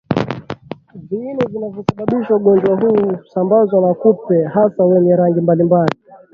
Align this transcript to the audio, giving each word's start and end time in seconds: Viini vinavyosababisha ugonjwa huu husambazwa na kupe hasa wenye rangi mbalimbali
Viini 0.95 1.45
vinavyosababisha 1.49 2.35
ugonjwa 2.35 2.75
huu 2.81 3.05
husambazwa 3.15 3.81
na 3.87 3.93
kupe 3.93 4.43
hasa 4.43 4.83
wenye 4.83 5.15
rangi 5.15 5.41
mbalimbali 5.41 5.95